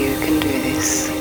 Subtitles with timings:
[0.00, 1.19] Indeed, can do radio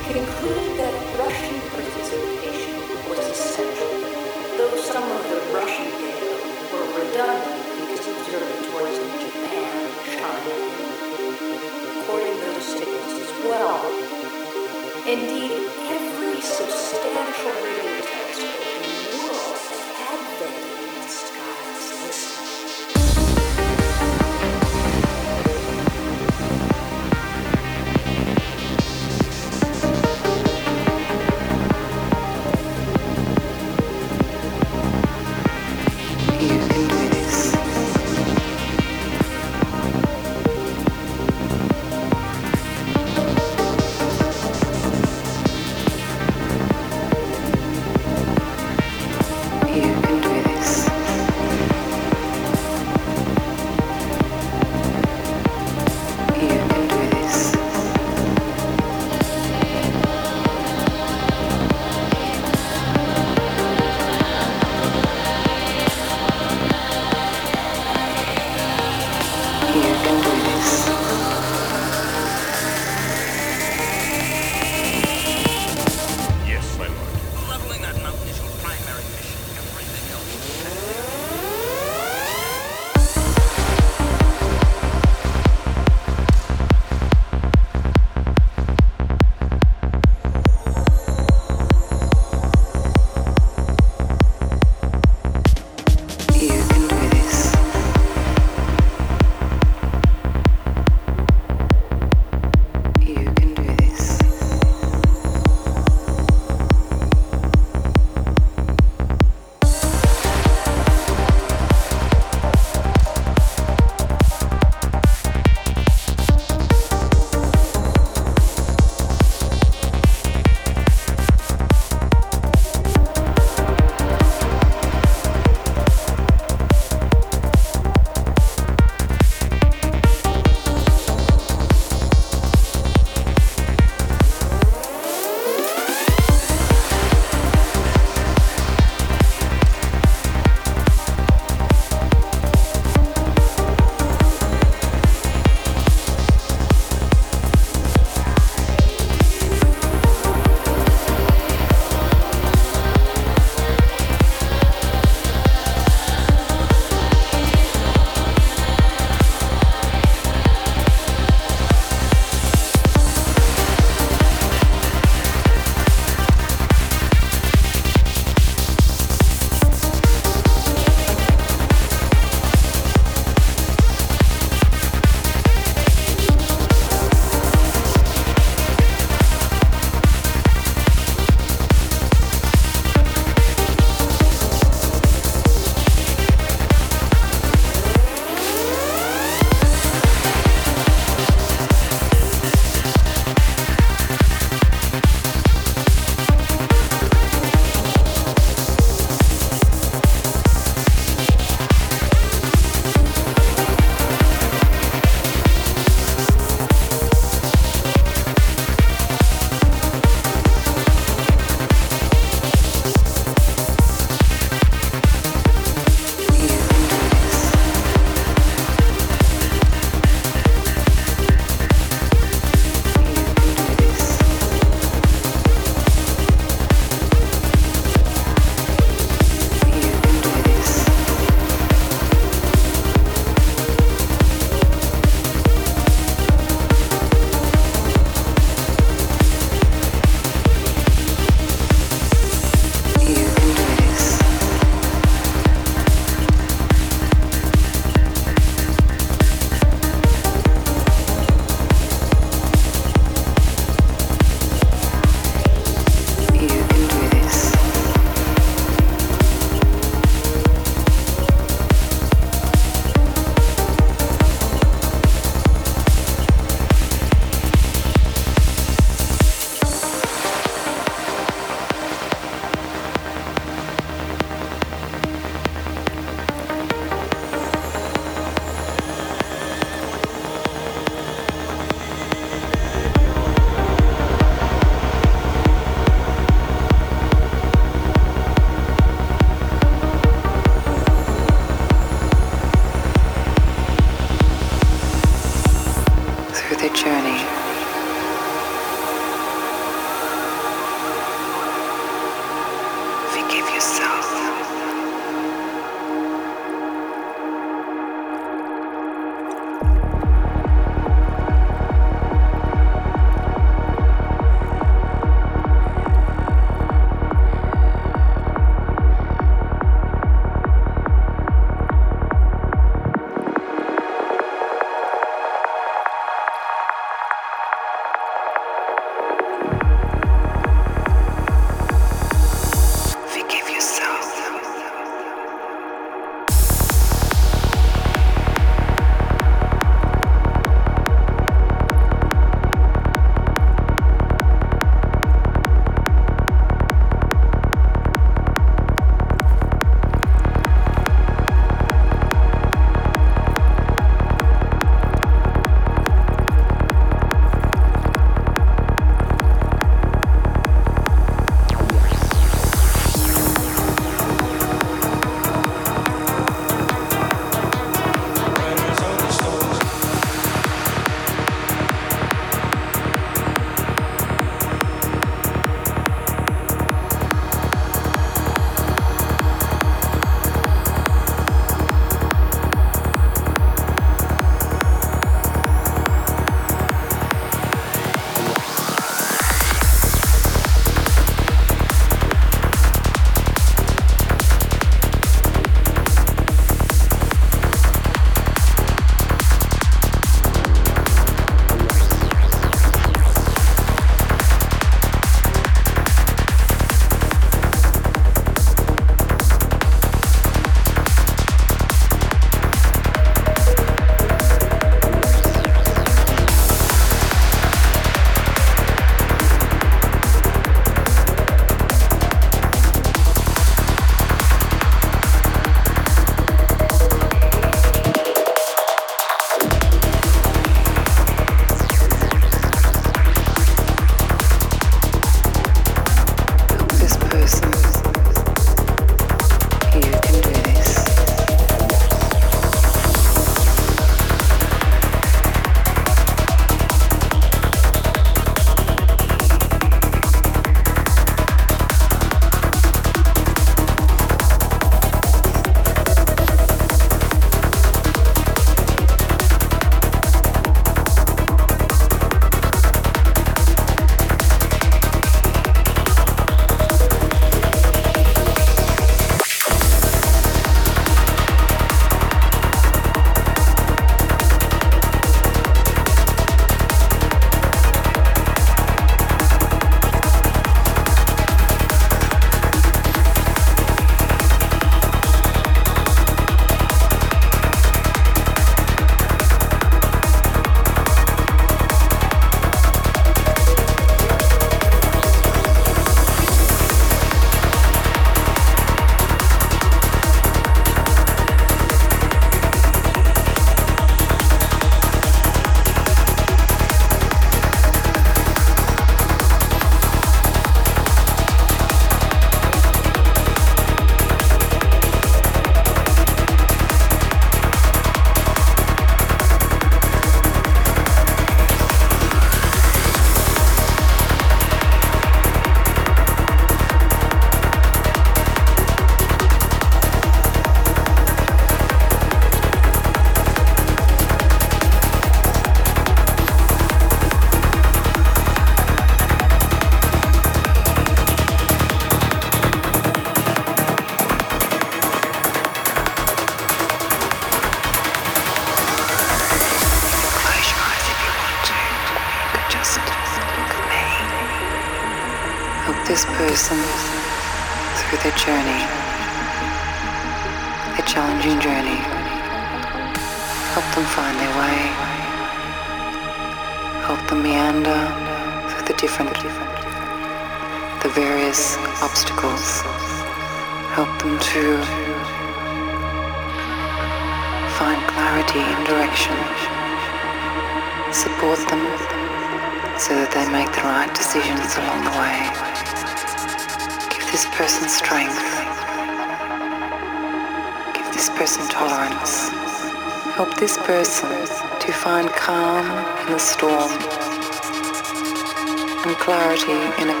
[598.86, 600.00] and clarity in a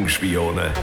[0.00, 0.79] Balkenspione.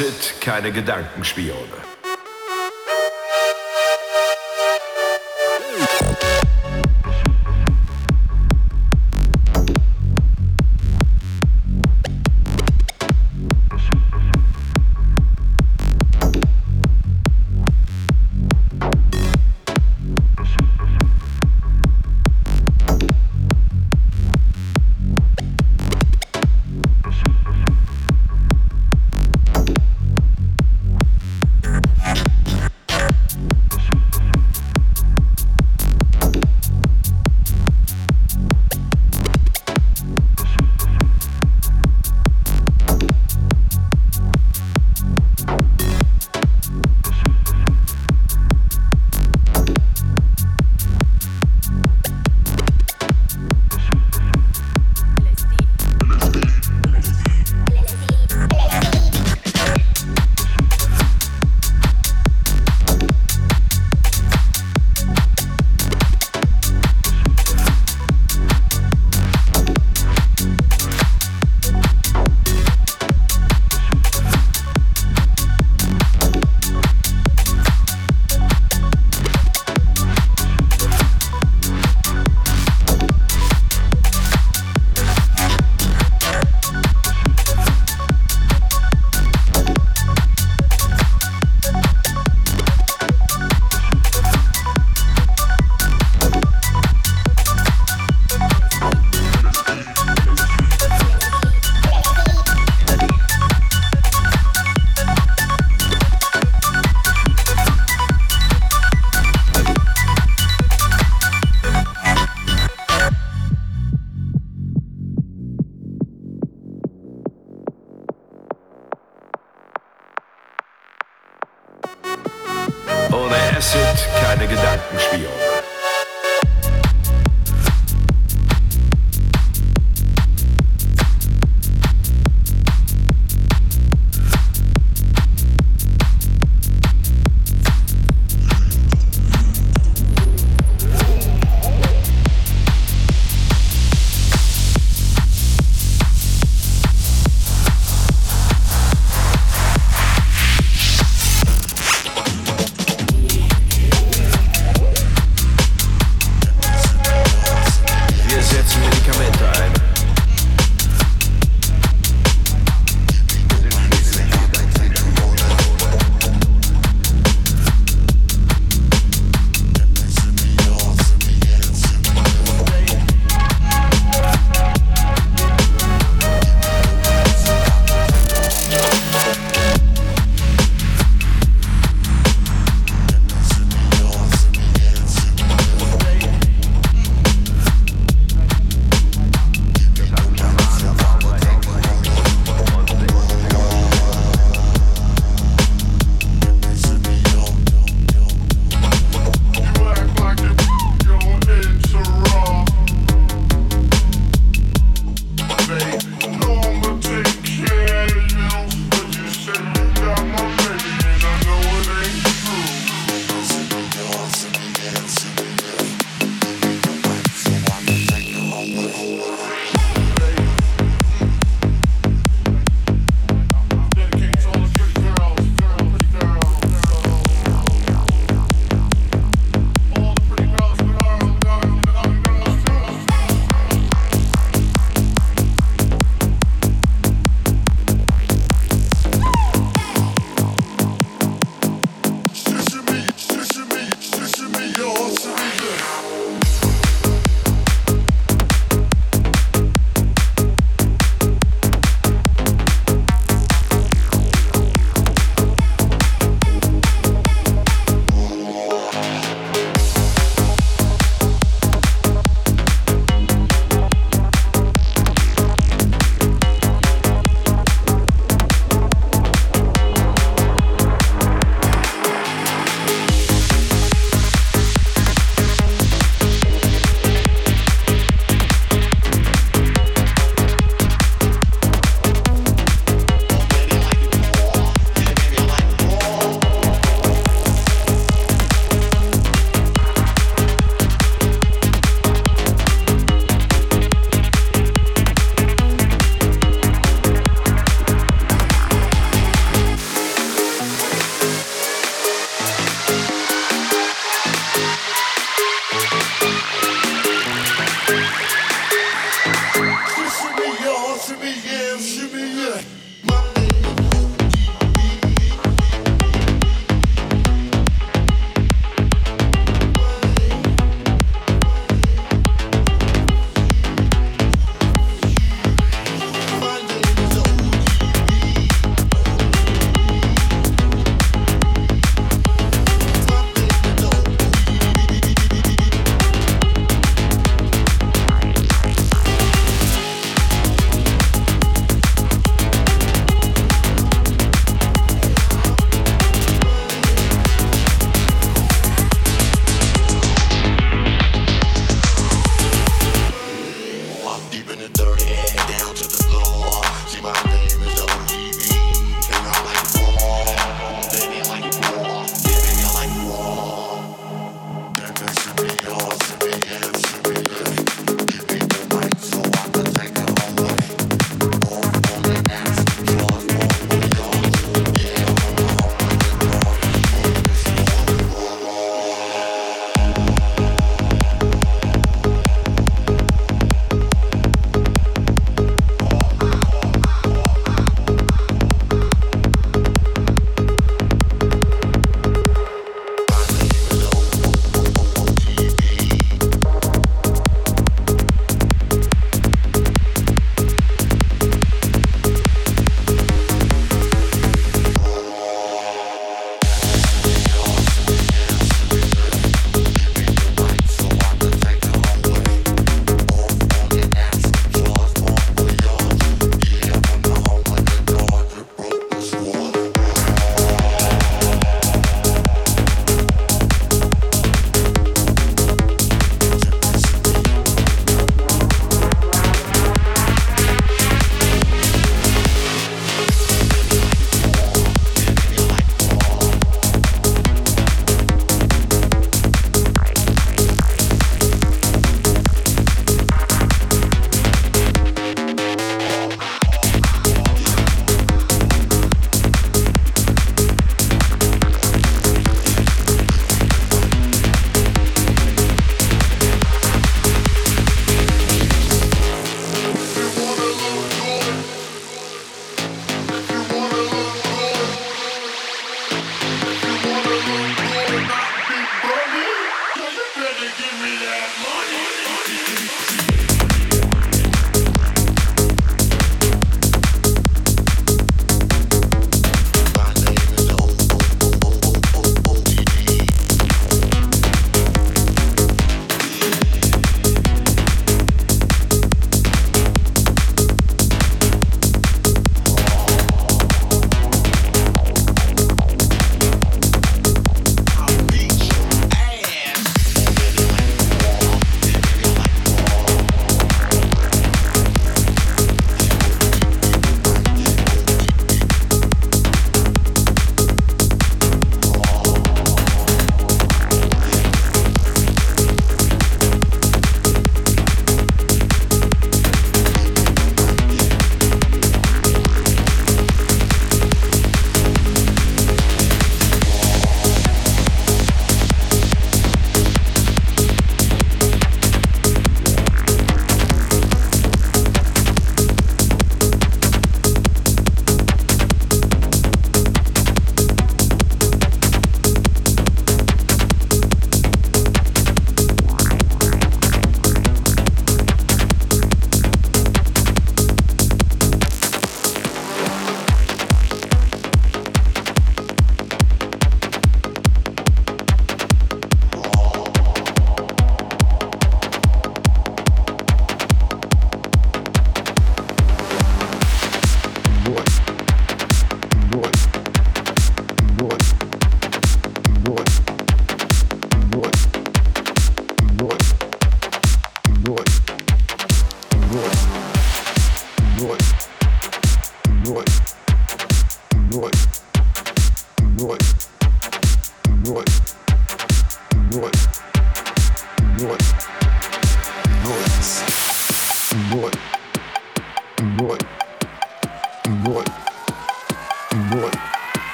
[0.00, 1.89] Acid keine Gedankenspione.